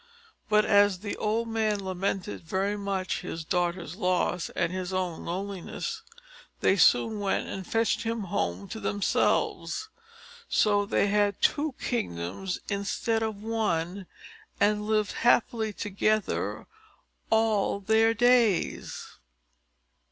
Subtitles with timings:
[0.49, 6.01] But as the old man lamented very much his daughter's loss, and his own loneliness,
[6.61, 9.89] they soon went and fetched him home to themselves.
[10.49, 14.07] So they had two kingdoms, instead of one,
[14.59, 16.65] and lived happily together
[17.29, 19.05] all their days.